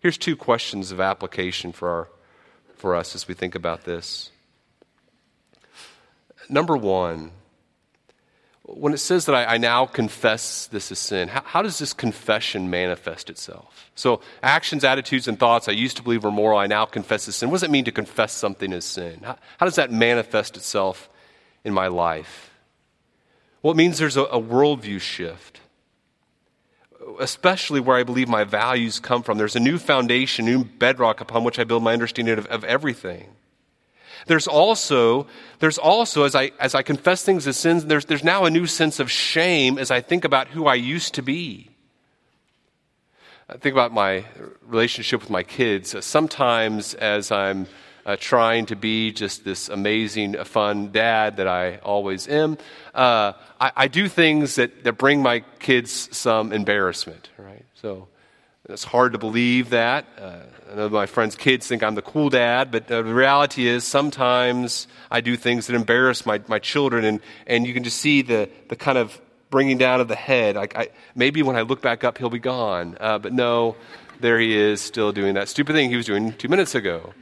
[0.00, 2.08] Here's two questions of application for our
[2.84, 4.30] for us as we think about this.
[6.50, 7.30] Number one,
[8.64, 11.94] when it says that I, I now confess this is sin, how, how, does this
[11.94, 13.90] confession manifest itself?
[13.94, 17.36] So, actions, attitudes, and thoughts I used to believe were moral, I now confess as
[17.36, 17.48] sin.
[17.48, 19.20] What does it mean to confess something as sin?
[19.22, 21.08] How, how does that manifest itself
[21.64, 22.50] in my life?
[23.62, 25.60] Well, it means there's a, a worldview shift.
[27.18, 29.38] Especially where I believe my values come from.
[29.38, 33.28] There's a new foundation, new bedrock upon which I build my understanding of, of everything.
[34.26, 35.26] There's also,
[35.58, 38.66] there's also, as I, as I confess things as sins, there's, there's now a new
[38.66, 41.70] sense of shame as I think about who I used to be.
[43.48, 44.24] I think about my
[44.62, 45.94] relationship with my kids.
[46.04, 47.66] Sometimes, as I'm
[48.06, 52.58] uh, trying to be just this amazing, fun dad that I always am,
[52.94, 57.64] uh, I, I, do things that, that bring my kids some embarrassment, right?
[57.74, 58.08] So
[58.68, 60.06] it's hard to believe that.
[60.18, 60.38] Uh,
[60.70, 64.86] I know my friends' kids think I'm the cool dad, but the reality is sometimes
[65.10, 68.48] I do things that embarrass my, my children, and, and you can just see the,
[68.68, 70.56] the kind of bringing down of the head.
[70.56, 72.96] Like I, maybe when I look back up, he'll be gone.
[73.00, 73.76] Uh, but no,
[74.20, 77.12] there he is, still doing that stupid thing he was doing two minutes ago.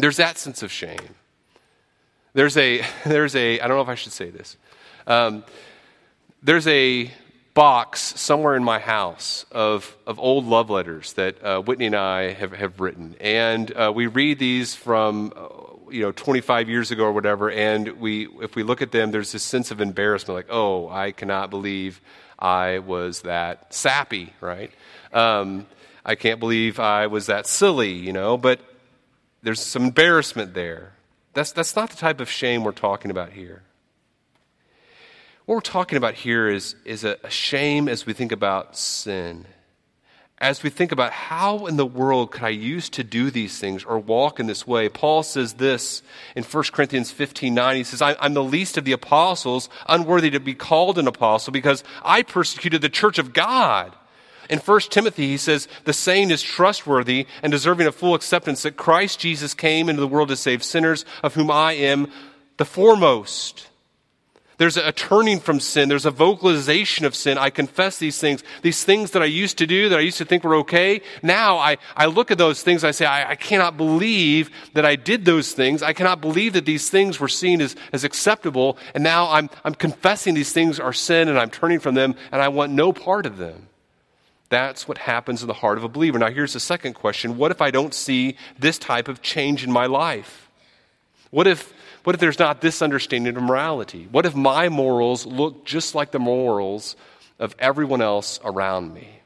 [0.00, 1.14] There's that sense of shame.
[2.32, 4.56] There's a, there's a, I don't know if I should say this.
[5.06, 5.44] Um,
[6.42, 7.10] there's a
[7.54, 12.32] box somewhere in my house of, of old love letters that uh, Whitney and I
[12.32, 13.16] have, have written.
[13.20, 17.50] And uh, we read these from, uh, you know, 25 years ago or whatever.
[17.50, 21.12] And we, if we look at them, there's this sense of embarrassment like, oh, I
[21.12, 22.00] cannot believe
[22.38, 24.70] I was that sappy, right?
[25.12, 25.66] Um,
[26.04, 28.38] I can't believe I was that silly, you know.
[28.38, 28.60] But
[29.42, 30.92] there's some embarrassment there.
[31.32, 33.62] That's, that's not the type of shame we're talking about here.
[35.46, 39.46] What we're talking about here is, is a, a shame as we think about sin.
[40.38, 43.84] As we think about how in the world could I used to do these things
[43.84, 46.02] or walk in this way, Paul says this
[46.34, 47.76] in 1 Corinthians 15 9.
[47.76, 51.84] He says, I'm the least of the apostles, unworthy to be called an apostle because
[52.02, 53.94] I persecuted the church of God.
[54.50, 58.76] In 1 Timothy, he says, The saying is trustworthy and deserving of full acceptance that
[58.76, 62.10] Christ Jesus came into the world to save sinners, of whom I am
[62.56, 63.68] the foremost.
[64.58, 65.88] There's a turning from sin.
[65.88, 67.38] There's a vocalization of sin.
[67.38, 68.42] I confess these things.
[68.60, 71.00] These things that I used to do, that I used to think were okay.
[71.22, 72.84] Now I, I look at those things.
[72.84, 75.82] I say, I, I cannot believe that I did those things.
[75.82, 78.76] I cannot believe that these things were seen as, as acceptable.
[78.94, 82.42] And now I'm, I'm confessing these things are sin and I'm turning from them and
[82.42, 83.69] I want no part of them.
[84.50, 86.18] That's what happens in the heart of a believer.
[86.18, 89.72] Now, here's the second question What if I don't see this type of change in
[89.72, 90.50] my life?
[91.30, 94.08] What if, what if there's not this understanding of morality?
[94.10, 96.96] What if my morals look just like the morals
[97.38, 99.20] of everyone else around me?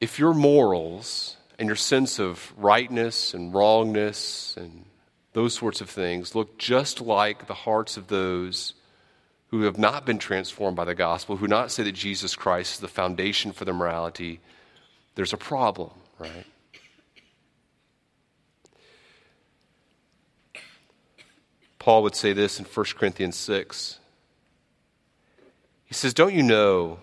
[0.00, 4.84] If your morals and your sense of rightness and wrongness and
[5.32, 8.74] those sorts of things look just like the hearts of those
[9.52, 12.80] who have not been transformed by the gospel, who not say that Jesus Christ is
[12.80, 14.40] the foundation for their morality,
[15.14, 16.46] there's a problem, right?
[21.78, 23.98] Paul would say this in 1 Corinthians 6.
[25.84, 27.00] He says, Don't you know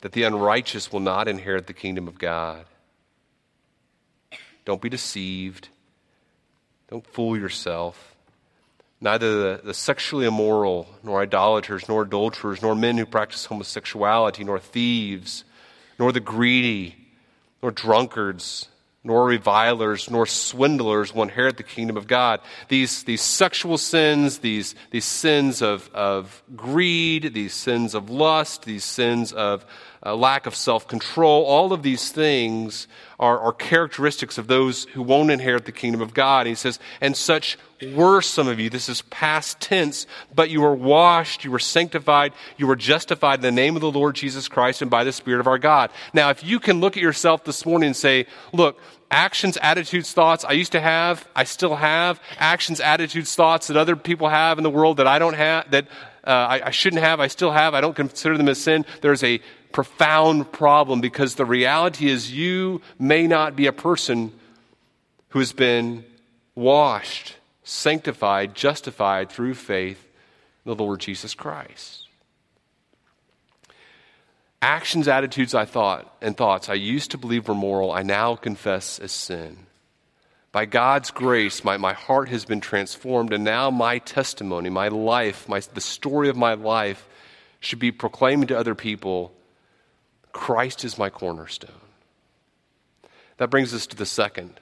[0.00, 2.64] that the unrighteous will not inherit the kingdom of God?
[4.64, 5.68] Don't be deceived.
[6.90, 8.11] Don't fool yourself.
[9.02, 14.60] Neither the, the, sexually immoral, nor idolaters, nor adulterers, nor men who practice homosexuality, nor
[14.60, 15.42] thieves,
[15.98, 16.94] nor the greedy,
[17.60, 18.68] nor drunkards,
[19.02, 22.40] nor revilers, nor swindlers will inherit the kingdom of God.
[22.68, 28.84] These, these sexual sins, these, these sins of, of greed, these sins of lust, these
[28.84, 29.66] sins of
[30.04, 32.88] lack of self control, all of these things
[33.20, 36.46] are, are characteristics of those who won't inherit the kingdom of God.
[36.46, 37.56] He says, and such
[37.94, 38.68] were some of you.
[38.68, 43.42] This is past tense, but you were washed, you were sanctified, you were justified in
[43.42, 45.90] the name of the Lord Jesus Christ and by the Spirit of our God.
[46.12, 50.44] Now, if you can look at yourself this morning and say, look, actions, attitudes, thoughts
[50.44, 54.64] I used to have, I still have, actions, attitudes, thoughts that other people have in
[54.64, 55.86] the world that I don't have, that
[56.24, 58.84] uh, I, I shouldn't have, I still have, I don't consider them as sin.
[59.00, 59.40] There's a
[59.72, 64.32] profound problem because the reality is you may not be a person
[65.30, 66.04] who has been
[66.54, 70.06] washed, sanctified, justified through faith
[70.64, 72.06] in the Lord Jesus Christ.
[74.60, 78.98] Actions, attitudes, I thought, and thoughts I used to believe were moral, I now confess
[79.00, 79.66] as sin.
[80.52, 85.48] By God's grace, my, my heart has been transformed, and now my testimony, my life,
[85.48, 87.08] my, the story of my life
[87.58, 89.32] should be proclaiming to other people
[90.32, 91.70] Christ is my cornerstone.
[93.36, 94.60] That brings us to the second,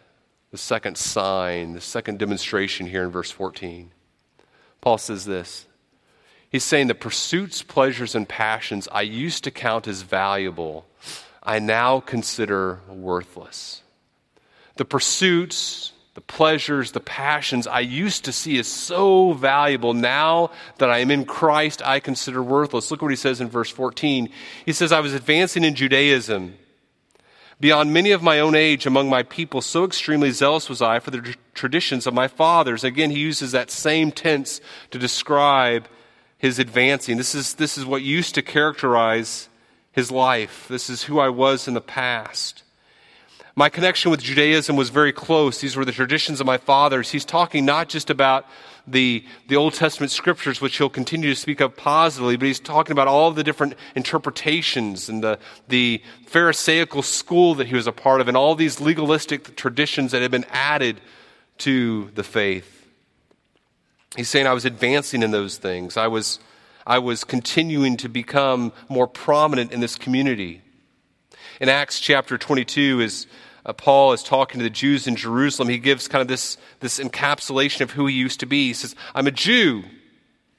[0.51, 3.91] the second sign, the second demonstration here in verse 14.
[4.81, 5.67] Paul says this.
[6.51, 10.87] He's saying the pursuits, pleasures, and passions I used to count as valuable,
[11.43, 13.83] I now consider worthless.
[14.77, 20.91] The pursuits, the pleasures, the passions I used to see as so valuable, now that
[20.91, 22.91] I am in Christ, I consider worthless.
[22.91, 24.29] Look what he says in verse 14.
[24.67, 26.55] He says, I was advancing in Judaism.
[27.61, 31.11] Beyond many of my own age among my people, so extremely zealous was I for
[31.11, 32.85] the traditions of my fathers.
[32.85, 35.87] Again, he uses that same tense to describe
[36.39, 37.19] his advancing.
[37.19, 39.51] This is, this is what used to characterize
[39.93, 40.67] his life.
[40.69, 42.63] This is who I was in the past.
[43.61, 45.61] My connection with Judaism was very close.
[45.61, 47.11] These were the traditions of my fathers.
[47.11, 48.47] He's talking not just about
[48.87, 52.93] the, the Old Testament scriptures, which he'll continue to speak of positively, but he's talking
[52.93, 55.39] about all the different interpretations and the,
[55.69, 60.23] the Pharisaical school that he was a part of and all these legalistic traditions that
[60.23, 60.99] had been added
[61.59, 62.89] to the faith.
[64.17, 65.99] He's saying I was advancing in those things.
[65.99, 66.39] I was,
[66.87, 70.63] I was continuing to become more prominent in this community.
[71.61, 73.27] In Acts chapter 22, as
[73.65, 76.99] uh, Paul is talking to the Jews in Jerusalem, he gives kind of this, this
[76.99, 78.69] encapsulation of who he used to be.
[78.69, 79.85] He says, I'm a Jew.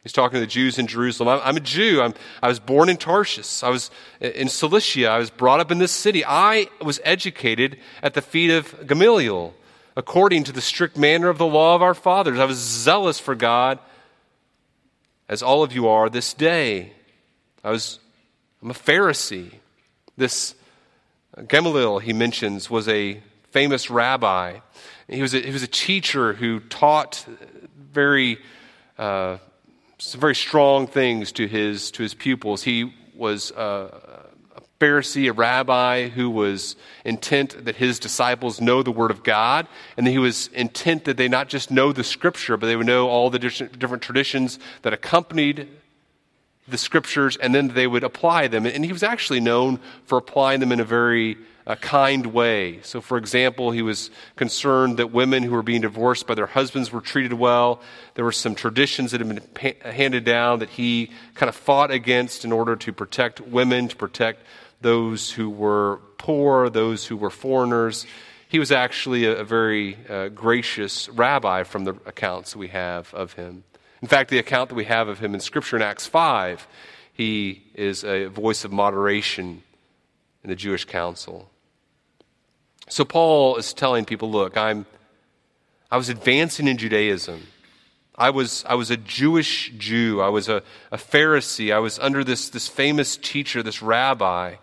[0.04, 1.30] He's talking to the Jews in Jerusalem.
[1.30, 2.02] I'm, I'm a Jew.
[2.02, 3.62] I'm, I was born in Tarshish.
[3.62, 5.08] I was in Cilicia.
[5.08, 6.26] I was brought up in this city.
[6.26, 9.54] I was educated at the feet of Gamaliel,
[9.95, 12.39] according to the strict manner of the law of our fathers.
[12.39, 13.78] I was zealous for God,
[15.30, 16.93] as all of you are this day.
[17.64, 17.99] I was,
[18.64, 19.54] I'm a Pharisee.
[20.18, 20.56] This
[21.48, 23.22] Gamaliel, he mentions, was a
[23.52, 24.60] famous rabbi.
[25.08, 27.26] He was a, he was a teacher who taught
[27.78, 28.38] very,
[28.98, 29.38] uh,
[30.12, 32.64] very strong things to his, to his pupils.
[32.64, 33.94] He was a,
[34.58, 36.76] a Pharisee, a rabbi who was
[37.06, 41.16] intent that his disciples know the Word of God, and that he was intent that
[41.16, 44.92] they not just know the Scripture, but they would know all the different traditions that
[44.92, 45.70] accompanied
[46.68, 48.66] the scriptures and then they would apply them.
[48.66, 51.38] And he was actually known for applying them in a very
[51.68, 52.80] uh, kind way.
[52.82, 56.91] So, for example, he was concerned that women who were being divorced by their husbands
[56.91, 57.82] were treated well.
[58.16, 61.91] There were some traditions that had been pa- handed down that he kind of fought
[61.91, 64.43] against in order to protect women, to protect
[64.82, 68.05] those who were poor, those who were foreigners.
[68.47, 73.34] He was actually a, a very uh, gracious rabbi from the accounts we have of
[73.34, 73.64] him.
[74.02, 76.68] In fact, the account that we have of him in Scripture in Acts 5,
[77.14, 79.62] he is a voice of moderation
[80.43, 81.49] in the Jewish council.
[82.89, 84.86] So Paul is telling people, look, I'm,
[85.91, 87.47] I was advancing in Judaism.
[88.16, 90.20] I was, I was a Jewish Jew.
[90.20, 91.74] I was a, a Pharisee.
[91.74, 94.56] I was under this, this famous teacher, this rabbi.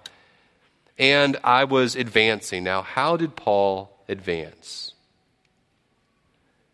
[0.98, 2.64] And I was advancing.
[2.64, 4.94] Now, how did Paul advance?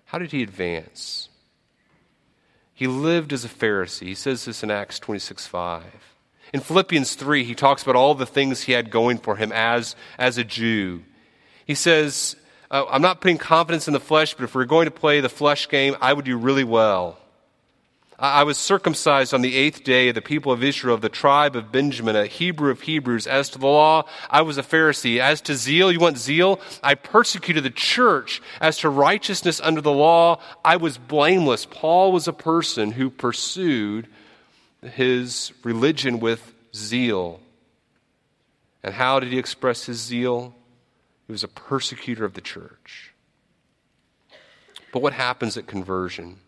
[0.07, 1.29] How did he advance?
[2.75, 4.09] He lived as a Pharisee.
[4.09, 5.85] He says this in Acts 26 5.
[6.53, 9.97] In Philippians 3, he talks about all the things he had going for him as,
[10.19, 11.03] as a Jew.
[11.65, 12.37] He says,
[12.71, 15.29] uh, I'm not putting confidence in the flesh, but if we're going to play the
[15.29, 17.19] flesh game, I would do really well.
[18.17, 21.57] I was circumcised on the eighth day of the people of Israel, of the tribe
[21.57, 23.27] of Benjamin, a Hebrew of Hebrews.
[23.27, 25.19] As to the law, I was a Pharisee.
[25.19, 26.61] As to zeal, you want zeal?
[26.81, 28.41] I persecuted the church.
[28.61, 31.67] As to righteousness under the law, I was blameless.
[31.67, 34.07] Paul was a person who pursued
[34.81, 37.41] his religion with zeal.
[38.85, 40.55] And how did he express his zeal?
[41.27, 43.13] He was a persecutor of the church.
[44.93, 46.39] But what happens at conversion?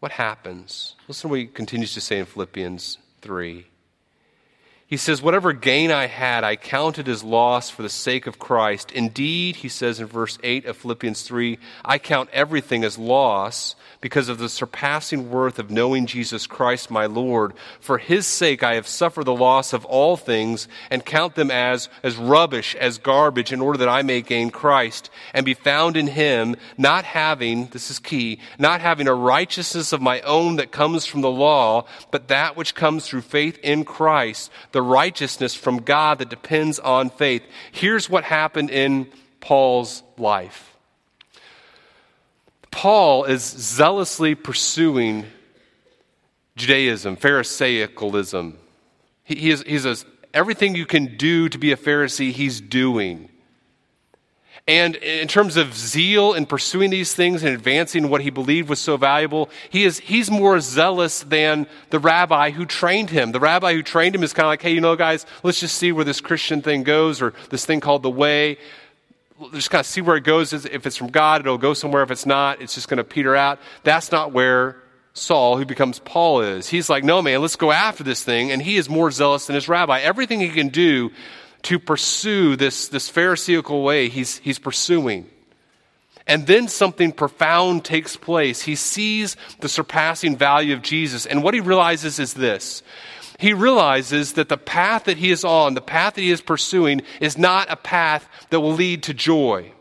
[0.00, 0.96] What happens?
[1.06, 3.66] Listen to what he continues to say in Philippians 3.
[4.90, 8.90] He says, Whatever gain I had, I counted as loss for the sake of Christ.
[8.90, 14.28] Indeed, he says in verse 8 of Philippians 3, I count everything as loss because
[14.28, 17.52] of the surpassing worth of knowing Jesus Christ my Lord.
[17.80, 21.88] For his sake I have suffered the loss of all things and count them as,
[22.02, 26.08] as rubbish, as garbage, in order that I may gain Christ and be found in
[26.08, 31.04] him, not having, this is key, not having a righteousness of my own that comes
[31.04, 36.18] from the law, but that which comes through faith in Christ, the righteousness from God
[36.18, 37.42] that depends on faith.
[37.72, 39.08] Here's what happened in
[39.40, 40.76] Paul's life.
[42.70, 45.26] Paul is zealously pursuing
[46.56, 48.54] Judaism, Pharisaicalism.
[49.24, 49.96] He, he is, he's a,
[50.32, 53.28] everything you can do to be a Pharisee, he's doing.
[54.68, 58.78] And in terms of zeal in pursuing these things and advancing what he believed was
[58.78, 63.32] so valuable, he is, he's more zealous than the rabbi who trained him.
[63.32, 65.76] The rabbi who trained him is kind of like, hey, you know, guys, let's just
[65.76, 68.58] see where this Christian thing goes or this thing called the way
[69.52, 70.52] just kind of see where it goes.
[70.52, 72.02] If it's from God, it'll go somewhere.
[72.02, 73.58] If it's not, it's just going to peter out.
[73.84, 74.76] That's not where
[75.14, 76.68] Saul, who becomes Paul, is.
[76.68, 78.50] He's like, no, man, let's go after this thing.
[78.50, 80.00] And he is more zealous than his rabbi.
[80.00, 81.10] Everything he can do
[81.62, 85.28] to pursue this, this Pharisaical way, he's, he's pursuing.
[86.26, 88.62] And then something profound takes place.
[88.62, 91.26] He sees the surpassing value of Jesus.
[91.26, 92.82] And what he realizes is this
[93.38, 97.00] he realizes that the path that he is on, the path that he is pursuing,
[97.20, 99.72] is not a path that will lead to joy.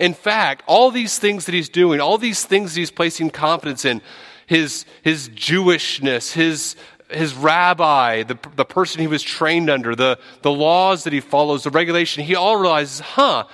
[0.00, 3.84] In fact, all these things that he's doing, all these things that he's placing confidence
[3.84, 4.02] in,
[4.46, 6.74] his, his Jewishness, his,
[7.10, 11.64] his rabbi, the, the person he was trained under, the, the laws that he follows,
[11.64, 13.44] the regulation, he all realizes, huh,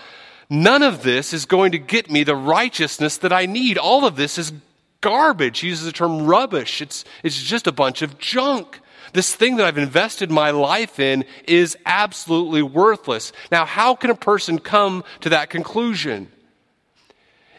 [0.51, 3.79] none of this is going to get me the righteousness that I need.
[3.79, 4.53] All of this is
[5.01, 5.61] garbage.
[5.61, 6.83] He uses the term rubbish.
[6.83, 8.81] It's, it's just a bunch of junk.
[9.13, 13.33] This thing that I've invested my life in is absolutely worthless.
[13.51, 16.31] Now, how can a person come to that conclusion?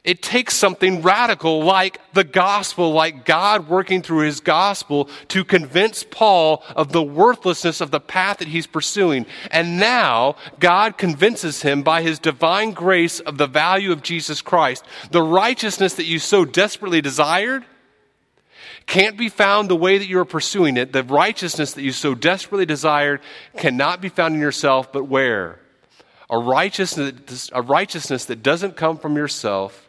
[0.08, 6.06] It takes something radical like the gospel, like God working through his gospel to convince
[6.06, 9.26] Paul of the worthlessness of the path that he's pursuing.
[9.52, 14.86] And now God convinces him by his divine grace of the value of Jesus Christ.
[15.12, 17.66] The righteousness that you so desperately desired
[18.86, 20.94] can't be found the way that you are pursuing it.
[20.94, 23.20] The righteousness that you so desperately desired
[23.58, 25.60] cannot be found in yourself, but where?
[26.30, 29.84] A righteousness, a righteousness that doesn't come from yourself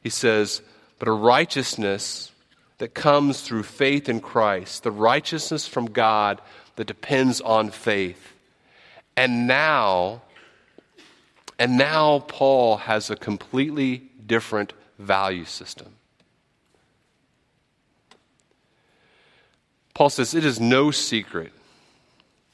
[0.00, 0.62] he says,
[0.98, 2.30] but a righteousness
[2.78, 6.40] that comes through faith in Christ, the righteousness from God
[6.76, 8.34] that depends on faith.
[9.16, 10.22] And now,
[11.58, 15.88] and now Paul has a completely different value system.
[19.94, 21.52] Paul says, It is no secret.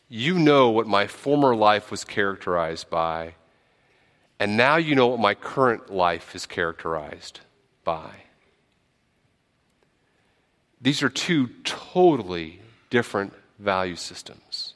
[0.09, 3.35] You know what my former life was characterized by
[4.39, 7.41] and now you know what my current life is characterized
[7.85, 8.11] by.
[10.81, 12.61] These are two totally
[12.91, 14.75] different value systems.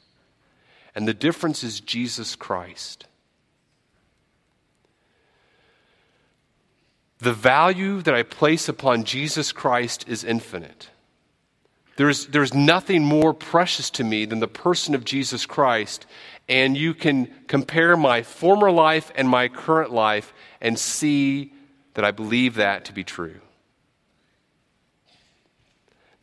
[0.95, 3.05] And the difference is Jesus Christ.
[7.19, 10.89] The value that I place upon Jesus Christ is infinite.
[11.97, 16.05] There's, there's nothing more precious to me than the person of Jesus Christ,
[16.47, 21.53] and you can compare my former life and my current life and see
[21.93, 23.39] that I believe that to be true.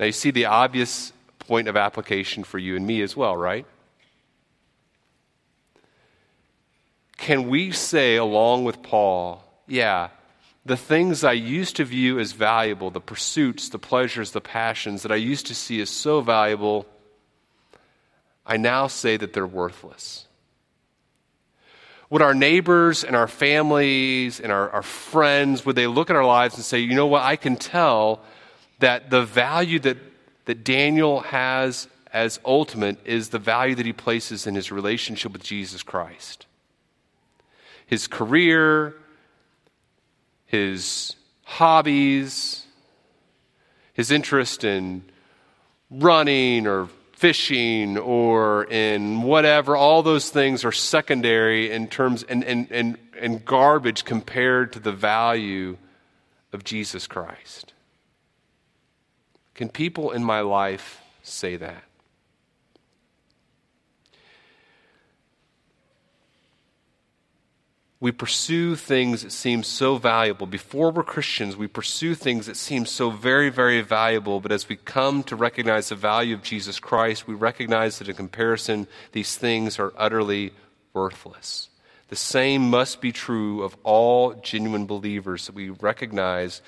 [0.01, 3.67] Now, you see the obvious point of application for you and me as well, right?
[7.17, 10.09] Can we say, along with Paul, yeah,
[10.69, 15.11] the things I used to view as valuable, the pursuits, the pleasures, the passions that
[15.11, 16.87] I used to see as so valuable,
[18.47, 20.27] I now say that they're worthless.
[22.11, 26.25] Would our neighbors and our families and our, our friends, would they look at our
[26.25, 28.21] lives and say, you know what, I can tell
[28.79, 29.99] that the value that,
[30.45, 35.43] that Daniel has as ultimate is the value that he places in his relationship with
[35.43, 36.47] Jesus Christ.
[37.87, 38.95] His career,
[40.49, 42.67] his hobbies,
[43.93, 45.05] his interest in
[45.91, 52.71] running or fishing or in whatever, all those things are secondary in terms and, and,
[52.71, 55.77] and, and garbage compared to the value
[56.53, 57.75] of Jesus Christ.
[59.55, 61.83] Can people in my life say that?
[68.01, 70.47] We pursue things that seem so valuable.
[70.47, 74.39] Before we're Christians, we pursue things that seem so very, very valuable.
[74.41, 78.15] But as we come to recognize the value of Jesus Christ, we recognize that in
[78.15, 80.53] comparison, these things are utterly
[80.95, 81.71] worthless.
[82.07, 86.63] The same must be true of all genuine believers that we recognize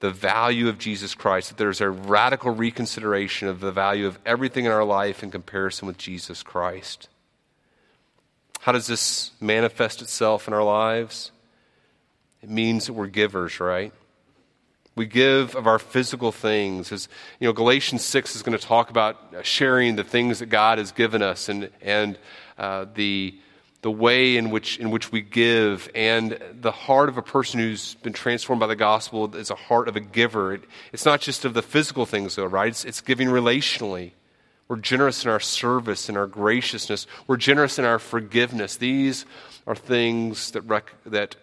[0.00, 4.64] the value of Jesus Christ, that there's a radical reconsideration of the value of everything
[4.64, 7.08] in our life in comparison with Jesus Christ.
[8.64, 11.32] How does this manifest itself in our lives?
[12.42, 13.92] It means that we're givers, right?
[14.96, 16.90] We give of our physical things.
[16.90, 17.06] As
[17.40, 20.92] you know, Galatians 6 is going to talk about sharing the things that God has
[20.92, 22.18] given us and, and
[22.56, 23.38] uh, the,
[23.82, 25.90] the way in which, in which we give.
[25.94, 29.88] And the heart of a person who's been transformed by the gospel is a heart
[29.88, 30.54] of a giver.
[30.54, 32.68] It, it's not just of the physical things, though, right?
[32.68, 34.12] It's, it's giving relationally.
[34.68, 37.06] We're generous in our service and our graciousness.
[37.26, 38.76] We're generous in our forgiveness.
[38.76, 39.26] These
[39.66, 41.36] are things that, rec- that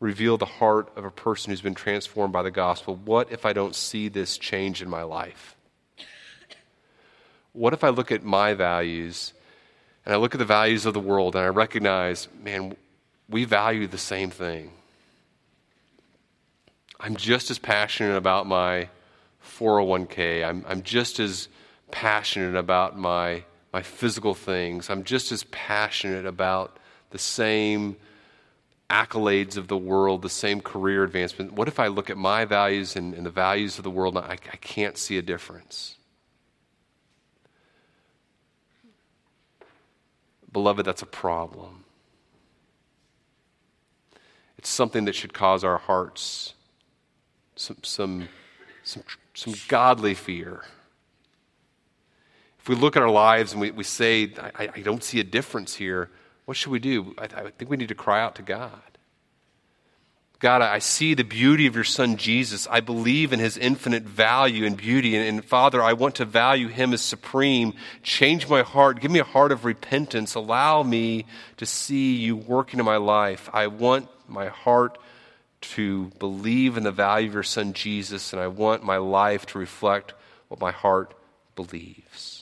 [0.00, 2.96] reveal the heart of a person who's been transformed by the gospel.
[3.04, 5.56] What if I don't see this change in my life?
[7.52, 9.32] What if I look at my values
[10.06, 12.76] and I look at the values of the world and I recognize, man,
[13.28, 14.70] we value the same thing?
[17.00, 18.88] I'm just as passionate about my
[19.44, 20.44] 401k.
[20.44, 21.48] I'm, I'm just as
[21.90, 24.90] passionate about my, my physical things.
[24.90, 26.78] I'm just as passionate about
[27.10, 27.96] the same
[28.90, 31.52] accolades of the world, the same career advancement.
[31.52, 34.24] What if I look at my values and, and the values of the world and
[34.24, 35.96] I, I can't see a difference?
[40.52, 41.84] Beloved, that's a problem.
[44.56, 46.54] It's something that should cause our hearts
[47.58, 48.28] some, some,
[48.84, 49.02] some,
[49.34, 50.64] some godly fear.
[52.68, 55.24] If we look at our lives and we, we say, I, I don't see a
[55.24, 56.10] difference here,
[56.44, 57.14] what should we do?
[57.16, 58.82] I, I think we need to cry out to God.
[60.38, 62.68] God, I see the beauty of your son Jesus.
[62.70, 65.16] I believe in his infinite value and beauty.
[65.16, 67.72] And, and, Father, I want to value him as supreme.
[68.02, 69.00] Change my heart.
[69.00, 70.34] Give me a heart of repentance.
[70.34, 71.24] Allow me
[71.56, 73.48] to see you working in my life.
[73.50, 74.98] I want my heart
[75.62, 79.58] to believe in the value of your son Jesus, and I want my life to
[79.58, 80.12] reflect
[80.48, 81.14] what my heart
[81.56, 82.37] believes.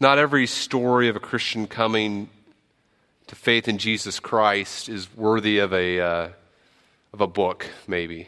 [0.00, 2.30] Not every story of a Christian coming
[3.26, 6.28] to faith in Jesus Christ is worthy of a, uh,
[7.12, 8.26] of a book, maybe,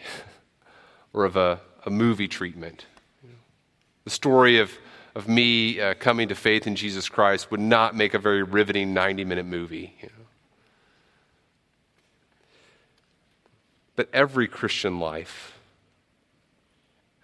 [1.15, 2.85] or of a, a movie treatment.
[4.05, 4.71] The story of,
[5.15, 8.93] of me uh, coming to faith in Jesus Christ would not make a very riveting
[8.93, 9.95] 90 minute movie.
[10.03, 10.27] You know?
[13.97, 15.52] But every Christian life,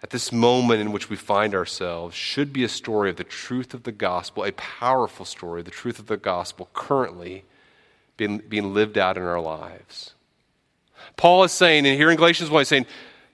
[0.01, 3.73] at this moment in which we find ourselves, should be a story of the truth
[3.73, 7.43] of the gospel, a powerful story, the truth of the gospel currently
[8.15, 10.13] being, being lived out in our lives.
[11.17, 12.85] Paul is saying, and here in Galatians 1, he's saying,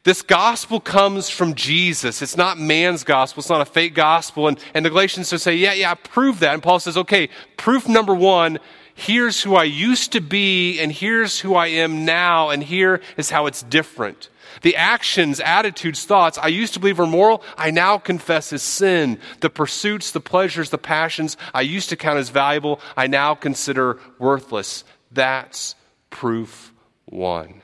[0.03, 2.21] this gospel comes from Jesus.
[2.21, 3.41] It's not man's gospel.
[3.41, 4.47] It's not a fake gospel.
[4.47, 6.53] And, and the Galatians say, yeah, yeah, prove that.
[6.53, 8.59] And Paul says, okay, proof number one,
[8.93, 13.31] here's who I used to be, and here's who I am now, and here is
[13.31, 14.29] how it's different.
[14.61, 19.19] The actions, attitudes, thoughts I used to believe were moral, I now confess as sin.
[19.39, 23.99] The pursuits, the pleasures, the passions I used to count as valuable, I now consider
[24.19, 24.83] worthless.
[25.11, 25.75] That's
[26.09, 26.73] proof
[27.05, 27.61] one.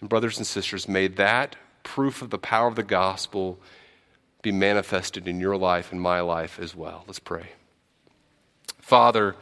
[0.00, 3.58] And brothers and sisters, may that proof of the power of the gospel
[4.42, 7.04] be manifested in your life and my life as well.
[7.06, 7.52] Let's pray.
[8.78, 9.34] Father,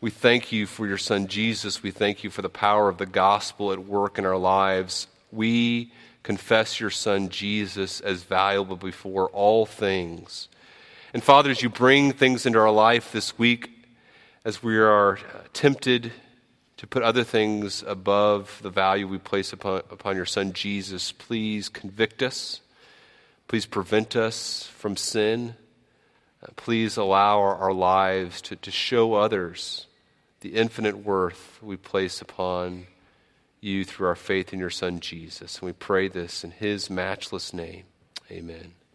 [0.00, 1.82] we thank you for your son Jesus.
[1.82, 5.06] We thank you for the power of the gospel at work in our lives.
[5.32, 5.92] We
[6.22, 10.48] confess your Son Jesus as valuable before all things.
[11.12, 13.70] And Father, as you bring things into our life this week,
[14.44, 15.18] as we are
[15.52, 16.12] tempted
[16.76, 21.68] to put other things above the value we place upon, upon your Son Jesus, please
[21.68, 22.60] convict us.
[23.48, 25.56] Please prevent us from sin.
[26.42, 29.86] Uh, please allow our, our lives to, to show others
[30.40, 32.86] the infinite worth we place upon
[33.60, 35.58] you through our faith in your Son, Jesus.
[35.58, 37.84] And we pray this in his matchless name.
[38.30, 38.74] Amen.